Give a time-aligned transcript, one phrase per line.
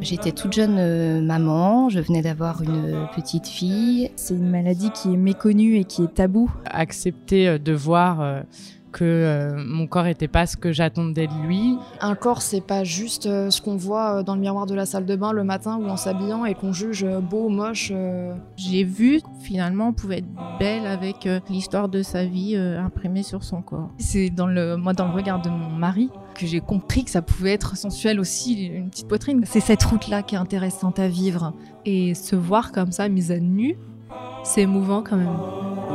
[0.00, 4.10] J'étais toute jeune euh, maman, je venais d'avoir une petite fille.
[4.16, 6.50] C'est une maladie qui est méconnue et qui est tabou.
[6.64, 8.40] Accepter euh, de voir euh,
[8.92, 11.78] que euh, mon corps n'était pas ce que j'attendais de lui.
[12.00, 14.86] Un corps, c'est pas juste euh, ce qu'on voit euh, dans le miroir de la
[14.86, 17.92] salle de bain le matin ou en s'habillant et qu'on juge beau, moche.
[18.56, 23.62] J'ai vu finalement on pouvait être belle avec l'histoire de sa vie imprimée sur son
[23.62, 23.90] corps.
[23.98, 27.22] C'est dans le moi dans le regard de mon mari que j'ai compris que ça
[27.22, 29.42] pouvait être sensuel aussi une petite poitrine.
[29.46, 31.52] C'est cette route là qui est intéressante à vivre
[31.84, 33.76] et se voir comme ça mise à nu,
[34.44, 35.89] c'est émouvant quand même.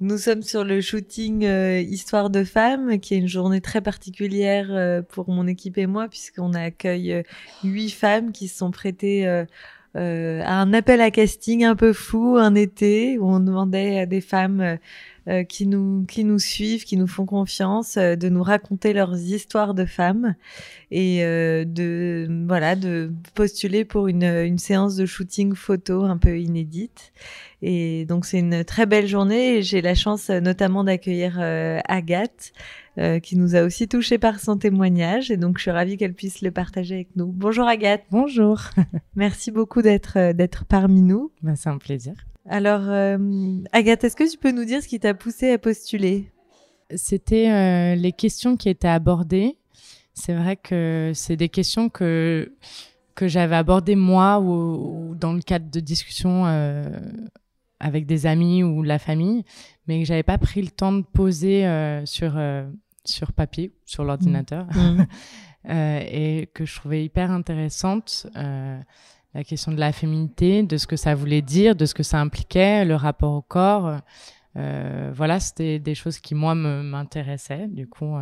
[0.00, 4.68] Nous sommes sur le shooting euh, Histoire de femmes, qui est une journée très particulière
[4.70, 7.22] euh, pour mon équipe et moi, puisqu'on accueille euh,
[7.64, 12.54] huit femmes qui se sont prêtées à un appel à casting un peu fou un
[12.54, 14.78] été, où on demandait à des femmes
[15.48, 19.84] qui nous qui nous suivent, qui nous font confiance, de nous raconter leurs histoires de
[19.84, 20.34] femmes
[20.90, 27.12] et de voilà de postuler pour une, une séance de shooting photo un peu inédite.
[27.60, 31.80] Et donc c'est une très belle journée et j'ai la chance euh, notamment d'accueillir euh,
[31.88, 32.52] Agathe
[32.98, 36.14] euh, qui nous a aussi touché par son témoignage et donc je suis ravie qu'elle
[36.14, 37.26] puisse le partager avec nous.
[37.26, 38.04] Bonjour Agathe.
[38.12, 38.60] Bonjour.
[39.16, 41.32] Merci beaucoup d'être d'être parmi nous.
[41.42, 42.27] Ben, c'est un plaisir.
[42.48, 42.82] Alors
[43.72, 46.30] Agathe, est-ce que tu peux nous dire ce qui t'a poussé à postuler?
[46.94, 49.56] C'était les questions qui étaient abordées.
[50.14, 52.52] C'est vrai que c'est des questions que
[53.14, 56.46] que j'avais abordées moi ou, dans le cadre de discussions
[57.80, 59.44] avec des amis ou la famille,
[59.86, 62.68] mais que j'avais pas pris le temps de poser euh, sur euh,
[63.04, 64.80] sur papier, sur l'ordinateur, mmh.
[64.80, 65.06] Mmh.
[65.70, 68.80] euh, et que je trouvais hyper intéressante euh,
[69.34, 72.20] la question de la féminité, de ce que ça voulait dire, de ce que ça
[72.20, 73.98] impliquait, le rapport au corps.
[74.56, 77.68] Euh, voilà, c'était des choses qui moi m'intéressaient.
[77.68, 78.14] Du coup,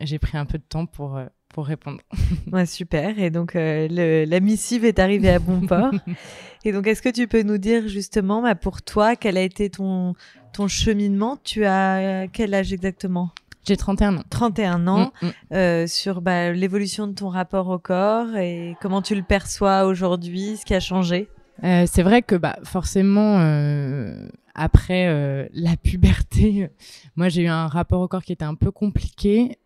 [0.00, 1.18] j'ai pris un peu de temps pour
[1.54, 2.00] pour répondre.
[2.52, 3.18] Ouais, super.
[3.18, 5.92] Et donc, euh, le, la missive est arrivée à bon port.
[6.64, 9.70] Et donc, est-ce que tu peux nous dire justement, bah, pour toi, quel a été
[9.70, 10.14] ton,
[10.52, 11.38] ton cheminement?
[11.42, 13.30] Tu as quel âge exactement?
[13.64, 14.22] J'ai 31 ans.
[14.28, 15.12] 31 ans.
[15.22, 15.32] Mm, mm.
[15.52, 20.56] Euh, sur bah, l'évolution de ton rapport au corps et comment tu le perçois aujourd'hui,
[20.58, 21.28] ce qui a changé?
[21.62, 26.68] Euh, C'est vrai que bah, forcément, euh, après la puberté,
[27.16, 29.58] moi j'ai eu un rapport au corps qui était un peu compliqué.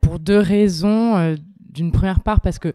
[0.00, 1.36] Pour deux raisons.
[1.58, 2.74] D'une première part parce que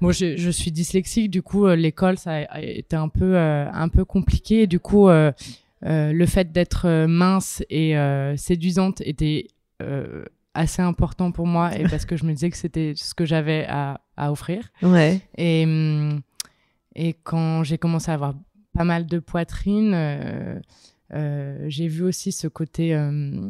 [0.00, 3.88] moi je, je, suis dyslexique, du coup euh, l'école ça a été un peu un
[3.88, 4.62] peu compliqué.
[4.62, 5.08] Et du coup
[5.84, 7.94] le fait d'être mince et
[8.36, 9.48] séduisante était
[10.54, 13.66] assez important pour moi et parce que je me disais que c'était ce que j'avais
[13.68, 14.68] à, à, offrir.
[14.82, 15.20] Ouais.
[15.36, 15.66] Et,
[16.94, 18.34] et quand j'ai commencé à avoir
[18.72, 20.60] pas mal de poitrine, euh,
[21.12, 23.48] euh, j'ai vu aussi ce côté euh,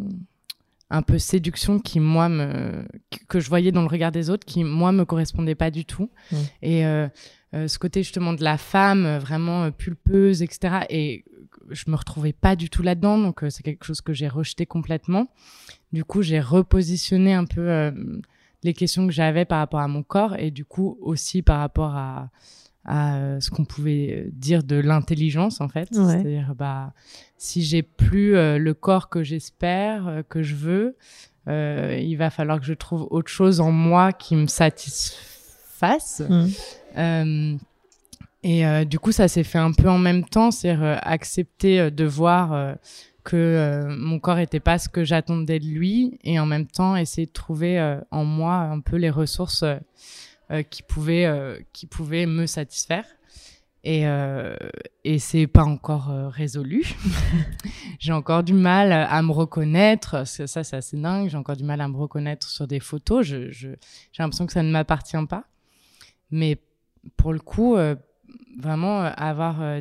[0.90, 2.84] un peu séduction qui moi me
[3.28, 6.10] que je voyais dans le regard des autres qui moi me correspondait pas du tout
[6.30, 6.36] mmh.
[6.62, 7.08] et euh,
[7.54, 11.24] euh, ce côté justement de la femme euh, vraiment pulpeuse etc et
[11.70, 15.28] je me retrouvais pas du tout là-dedans donc c'est quelque chose que j'ai rejeté complètement
[15.92, 17.92] du coup j'ai repositionné un peu
[18.62, 21.94] les questions que j'avais par rapport à mon corps et du coup aussi par rapport
[21.96, 22.30] à
[22.84, 26.06] à euh, ce qu'on pouvait dire de l'intelligence en fait ouais.
[26.06, 26.92] c'est-à-dire bah
[27.38, 30.96] si j'ai plus euh, le corps que j'espère euh, que je veux
[31.48, 36.22] euh, il va falloir que je trouve autre chose en moi qui me satisfasse
[36.96, 37.56] mmh.
[38.46, 42.76] Et du coup ça s'est fait un peu en même temps c'est-à-dire accepter de voir
[43.24, 47.26] que mon corps était pas ce que j'attendais de lui et en même temps essayer
[47.26, 49.64] de trouver en moi un peu les ressources
[50.50, 53.06] euh, qui pouvait euh, qui pouvait me satisfaire
[53.82, 54.54] et euh,
[55.02, 56.84] et c'est pas encore euh, résolu.
[57.98, 60.26] j'ai encore du mal à me reconnaître.
[60.26, 61.30] Ça, c'est assez dingue.
[61.30, 63.24] J'ai encore du mal à me reconnaître sur des photos.
[63.24, 63.70] Je, je
[64.12, 65.44] j'ai l'impression que ça ne m'appartient pas.
[66.30, 66.58] Mais
[67.16, 67.94] pour le coup, euh,
[68.58, 69.80] vraiment avoir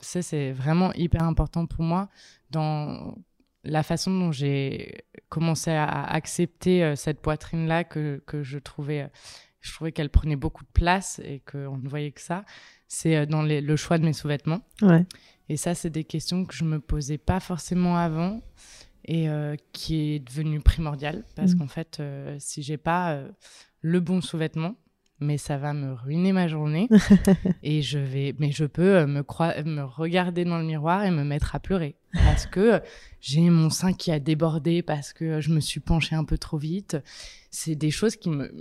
[0.00, 2.08] ça, c'est vraiment hyper important pour moi
[2.50, 3.16] dans
[3.64, 9.08] la façon dont j'ai commencé à accepter cette poitrine là que que je trouvais
[9.64, 12.44] je trouvais qu'elle prenait beaucoup de place et qu'on ne voyait que ça,
[12.86, 14.60] c'est euh, dans les, le choix de mes sous-vêtements.
[14.82, 15.06] Ouais.
[15.48, 18.42] Et ça, c'est des questions que je me posais pas forcément avant
[19.06, 21.58] et euh, qui est devenu primordial parce mmh.
[21.58, 23.28] qu'en fait, euh, si j'ai pas euh,
[23.80, 24.76] le bon sous-vêtement,
[25.20, 26.88] mais ça va me ruiner ma journée.
[27.62, 29.22] Et je vais mais je peux euh, me
[29.64, 31.96] me regarder dans le miroir et me mettre à pleurer.
[32.12, 32.80] Parce que
[33.20, 36.58] j'ai mon sein qui a débordé parce que je me suis penchée un peu trop
[36.58, 36.96] vite.
[37.50, 38.52] C'est des choses qui me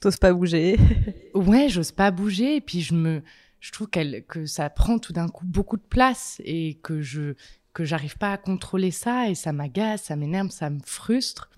[0.00, 0.76] t'oses pas bouger.
[1.34, 2.56] Ouais j'ose pas bouger.
[2.56, 3.22] Et puis je me
[3.60, 7.34] je trouve qu'elle que ça prend tout d'un coup beaucoup de place et que je
[7.72, 9.28] que j'arrive pas à contrôler ça.
[9.28, 11.50] Et ça m'agace ça m'énerve ça me frustre.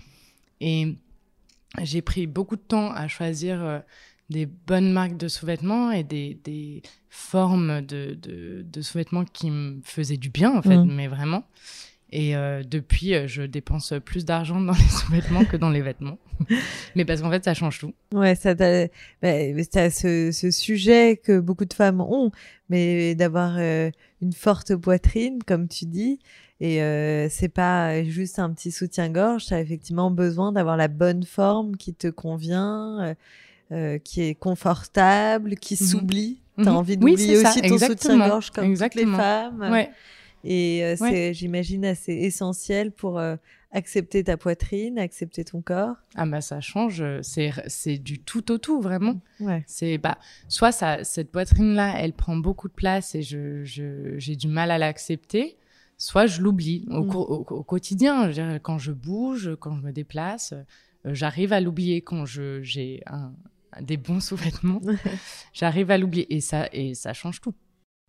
[0.61, 0.97] Et
[1.83, 3.83] j'ai pris beaucoup de temps à choisir
[4.31, 9.81] des bonnes marques de sous-vêtements et des, des formes de, de, de sous-vêtements qui me
[9.85, 10.93] faisaient du bien, en fait, Mm.
[10.95, 11.45] mais vraiment.
[12.11, 16.19] Et euh, depuis, euh, je dépense plus d'argent dans les sous-vêtements que dans les vêtements.
[16.95, 17.93] mais parce qu'en fait, ça change tout.
[18.15, 18.87] Ouais, ça t'a,
[19.23, 22.31] bah, ce, ce sujet que beaucoup de femmes ont,
[22.69, 23.91] mais d'avoir euh,
[24.23, 26.19] une forte poitrine, comme tu dis,
[26.61, 31.77] et euh, c'est pas juste un petit soutien-gorge, t'as effectivement besoin d'avoir la bonne forme
[31.77, 33.15] qui te convient,
[33.73, 35.87] euh, qui est confortable, qui Mhm.
[35.89, 36.41] s'oublie.
[36.63, 36.77] T'as Mhm.
[36.77, 39.05] envie Oui, d'oublier ça, aussi ton exactement, soutien-gorge comme exactement.
[39.05, 39.61] toutes les femmes.
[39.73, 39.91] Ouais.
[40.45, 41.11] Et euh, Ouais.
[41.11, 43.37] c'est, j'imagine, assez essentiel pour euh,
[43.73, 45.97] accepter ta poitrine, accepter ton corps.
[46.15, 49.21] Ah bah ça change, euh, c'est du tout au tout vraiment.
[49.41, 49.65] Ouais.
[49.67, 50.17] C'est bah
[50.49, 54.71] soit ça cette poitrine là, elle prend beaucoup de place et je j'ai du mal
[54.71, 55.57] à l'accepter,
[55.99, 57.09] soit je l'oublie au, Mm.
[57.09, 58.23] cour- au, au quotidien.
[58.23, 62.25] Je veux dire, quand je bouge, quand je me déplace, euh, j'arrive à l'oublier quand
[62.25, 63.33] je j'ai un
[63.81, 64.81] des bons sous-vêtements,
[65.53, 67.55] j'arrive à l'oublier et ça et ça change tout.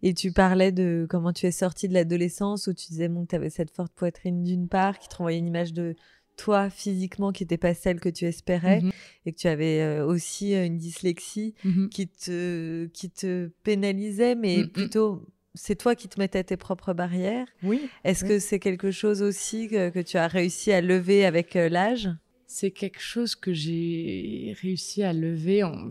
[0.04, 3.30] Et tu parlais de comment tu es sortie de l'adolescence où tu disais bon, que
[3.30, 5.96] tu avais cette forte poitrine d'une part qui te renvoyait une image de
[6.36, 8.92] toi physiquement qui n'était pas celle que tu espérais Mhm.
[9.26, 11.90] et que tu avais euh, aussi euh, une dyslexie Mhm.
[11.90, 14.70] qui te, qui te pénalisait, mais Mm, mm.
[14.70, 15.26] plutôt
[15.56, 17.48] c'est toi qui te mettais tes propres barrières.
[17.64, 17.82] Oui.
[18.04, 18.30] Est-ce Oui.
[18.30, 22.08] que c'est quelque chose aussi que, que tu as réussi à lever avec euh, l'âge?
[22.48, 25.64] C'est quelque chose que j'ai réussi à lever.
[25.64, 25.90] En...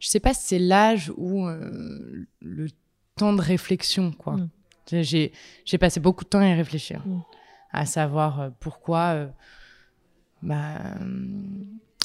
[0.00, 2.66] Je sais pas si c'est l'âge ou euh, le
[3.16, 4.36] temps de réflexion, quoi.
[4.36, 4.50] Mm.
[5.02, 5.32] J'ai-
[5.78, 7.20] passé beaucoup de temps à y réfléchir, Mm.
[7.72, 9.00] à savoir euh, pourquoi.
[9.14, 9.26] euh,
[10.42, 10.78] bah,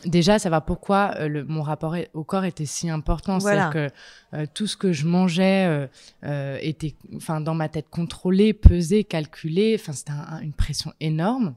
[0.05, 3.39] déjà, savoir pourquoi euh, le, mon rapport au corps était si important.
[3.39, 3.71] Voilà.
[3.71, 5.87] C'est-à-dire que euh, tout ce que je mangeais
[6.23, 9.75] euh, était, enfin, dans ma tête contrôlé, pesé, calculé.
[9.79, 11.55] Enfin, c'était un- un- une pression énorme.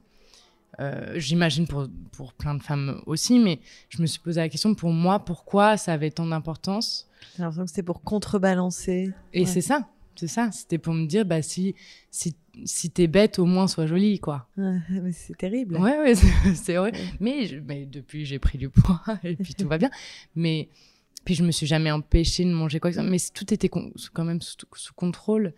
[0.79, 4.75] Euh, J'imagine pour, pour plein de femmes aussi, mais je me suis posé la question
[4.75, 9.11] pour moi, pourquoi ça avait tant d'importance J'ai l'impression que c'était pour contrebalancer.
[9.33, 9.45] Et Ouais.
[9.45, 10.51] c'est ça, c'est ça.
[10.51, 11.75] C'était pour me dire, bah, si,
[12.11, 12.35] si,
[12.65, 14.47] si t'es bête, au moins sois jolie, quoi.
[14.57, 15.75] Ouais, mais c'est terrible.
[15.77, 16.91] Ouais, ouais, c'est- vrai.
[16.91, 17.03] Ouais.
[17.19, 19.89] Mais, je- mais depuis, j'ai pris du poids et puis tout va bien.
[20.35, 20.69] Mais
[21.25, 23.09] puis je me suis jamais empêchée de manger quoi que ce soit.
[23.09, 25.53] Mais tout était quand même sous, sous contrôle.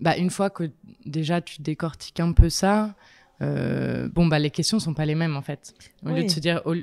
[0.00, 0.70] Bah, une fois que
[1.04, 2.96] déjà tu décortiques un peu ça,
[3.42, 5.74] euh, bon, bah, les questions sont pas les mêmes en fait.
[6.04, 6.24] Au lieu Oui.
[6.26, 6.74] de se dire au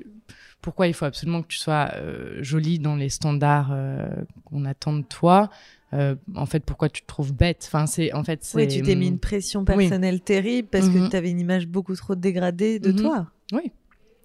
[0.62, 4.08] pourquoi il faut absolument que tu sois euh, jolie dans les standards euh,
[4.46, 5.50] qu'on attend de toi.
[5.94, 7.64] en fait, pourquoi tu te trouves bête?
[7.68, 9.66] Enfin, c'est en fait, Oui, tu t'es mis une pression Oui.
[9.66, 11.10] personnelle terrible parce que Mhm.
[11.10, 12.96] tu avais une image beaucoup trop dégradée de Mhm.
[12.96, 13.28] toi.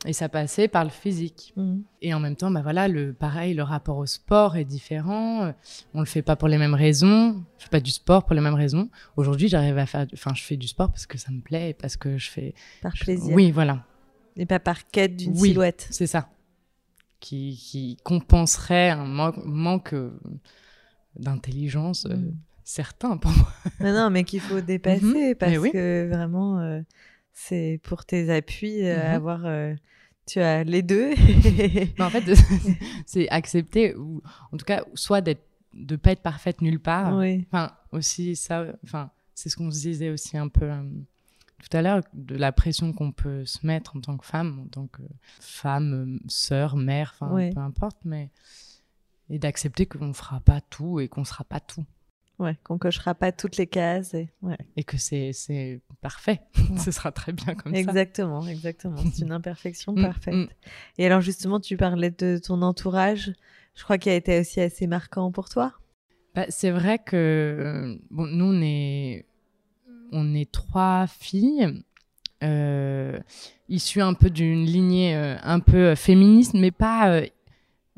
[0.06, 1.52] Et ça passait par le physique.
[1.56, 1.82] Mhm.
[2.00, 5.52] Et en même temps, bah voilà, le pareil, le rapport au sport est différent.
[5.94, 7.42] On le fait pas pour les mêmes raisons.
[7.58, 8.88] Je fais pas du sport pour les mêmes raisons.
[9.16, 11.74] Aujourd'hui, j'arrive à faire, enfin, je fais du sport parce que ça me plaît et
[11.74, 12.54] parce que je fais.
[12.82, 13.34] Par je- plaisir.
[13.34, 13.84] Oui, voilà,
[14.36, 15.48] Et pas par quête d'une Oui.
[15.50, 15.88] silhouette.
[15.90, 16.28] c'est ça.
[17.20, 20.10] Qui, qui compenserait un manque, manque euh,
[21.18, 22.36] d'intelligence euh, Mhm.
[22.64, 23.48] certain pour moi.
[23.80, 25.34] Non, non, mais qu'il faut dépasser Mhm.
[25.36, 25.72] parce Mais oui.
[25.72, 26.80] que vraiment, euh,
[27.38, 29.14] c'est pour tes appuis euh, Mhm.
[29.14, 29.46] avoir.
[29.46, 29.74] euh,
[30.26, 31.10] tu as les deux.
[32.00, 32.24] En fait,
[33.06, 35.44] c'est accepter, ou en tout cas, soit d'être,
[35.74, 37.16] de pas être parfaite nulle part.
[37.16, 37.46] oui.
[37.52, 40.82] Enfin, aussi, ça, enfin, c'est ce qu'on se disait aussi un peu euh,
[41.62, 44.68] tout à l'heure, de la pression qu'on peut se mettre en tant que femme, en
[44.68, 45.02] tant que
[45.40, 47.50] femme, sœur, mère, enfin, Ouais.
[47.54, 48.30] peu importe, mais.
[49.28, 51.84] Et d'accepter qu'on ne fera pas tout et qu'on ne sera pas tout.
[52.38, 54.12] Ouais, qu'on cochera pas toutes les cases.
[54.14, 54.59] et- Ouais.
[54.76, 55.33] Et que c'est,
[56.02, 56.40] parfait.
[56.76, 57.78] Ce sera très bien comme ça.
[57.78, 58.97] Exactement, exactement.
[59.14, 60.35] C'est une imperfection Mm, parfaite.
[60.35, 60.47] mm.
[60.99, 63.33] Et alors, justement, tu parlais de ton entourage.
[63.75, 65.73] Je crois qu'il a été aussi assez marquant pour toi.
[66.35, 69.25] Bah, c'est vrai que euh, bon, nous, on est,
[70.12, 71.83] on est trois filles,
[72.43, 73.19] euh,
[73.71, 77.11] issues un peu d'une lignée euh, un peu euh, féministe, mais pas.
[77.11, 77.26] euh,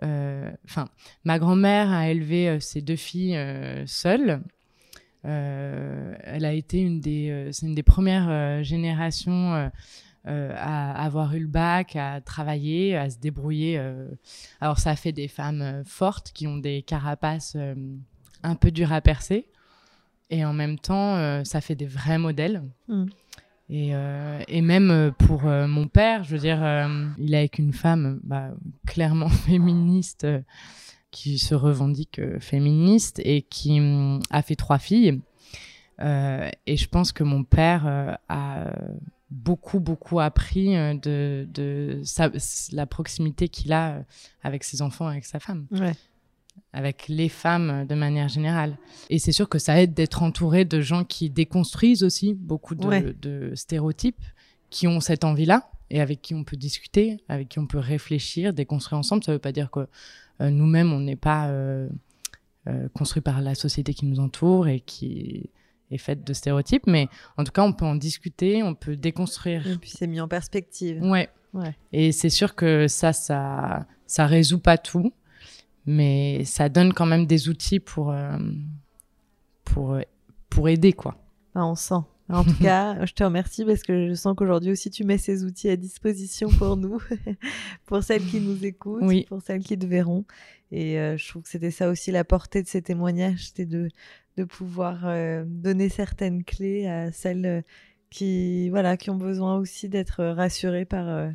[0.03, 0.89] Enfin,
[1.25, 4.43] ma grand-mère a élevé euh, ses deux filles euh, seule.
[5.25, 9.69] Euh, elle a été une des, euh, c'est une des premières euh, générations euh,
[10.29, 13.79] euh, à avoir eu le bac, à travailler, à se débrouiller.
[13.79, 14.09] euh.
[14.61, 17.75] Alors ça fait des femmes euh, fortes qui ont des carapaces euh,
[18.45, 19.49] un peu dures à percer,
[20.31, 22.63] et en même temps euh, ça fait des vrais modèles.
[22.87, 23.07] Mm.
[23.71, 26.59] Et, euh, et même euh, pour euh, mon père, je veux dire,
[27.19, 28.51] il est avec une femme bah,
[28.87, 30.27] clairement féministe
[31.11, 35.21] qui se revendique féministe et qui hum, a fait trois filles.
[36.01, 38.71] Et je pense que mon père a
[39.31, 42.03] beaucoup, beaucoup appris de,
[42.73, 44.05] la proximité qu'il a
[44.45, 45.67] avec ses enfants, avec sa femme.
[46.73, 48.77] Avec les femmes euh, de manière générale.
[49.11, 52.87] Et c'est sûr que ça aide d'être entouré de gens qui déconstruisent aussi beaucoup de,
[52.87, 53.15] Ouais.
[53.21, 54.23] de stéréotypes,
[54.71, 58.53] qui ont cette envie-là et avec qui on peut discuter, avec qui on peut réfléchir,
[58.53, 59.25] déconstruire ensemble.
[59.25, 59.87] Ça ne veut pas dire que
[60.41, 61.51] nous-mêmes, on n'est pas
[62.93, 65.49] construit par la société qui nous entoure et qui
[65.91, 69.67] est faite de stéréotypes, mais en tout cas, on peut en discuter, on peut déconstruire.
[69.67, 71.03] Et puis c'est mis en perspective.
[71.03, 71.31] Ouais.
[71.55, 71.75] ouais.
[71.93, 75.15] Et c'est sûr que ça, ça, ça résout pas tout,
[75.89, 78.39] mais ça donne quand même des outils pour, euh,
[79.65, 79.99] pour,
[80.51, 81.17] pour aider, quoi.
[81.55, 82.05] Ah, on sent.
[82.29, 85.45] En tout cas, je te remercie parce que je sens qu'aujourd'hui aussi tu mets ces
[85.45, 87.01] outils à disposition pour nous,
[87.87, 90.25] pour celles qui nous écoutent, pour celles qui te verront.
[90.71, 93.89] Et euh, je trouve que c'était ça aussi la portée de ces témoignages, c'était de,
[94.37, 97.63] de pouvoir euh, donner certaines clés à celles euh,
[98.11, 101.31] qui, voilà, qui ont besoin aussi d'être rassurées par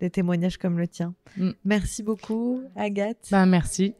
[0.00, 1.14] des témoignages comme le tien.
[1.36, 1.50] Mm.
[1.64, 3.28] Merci beaucoup, Agathe.
[3.30, 3.94] Bah, merci.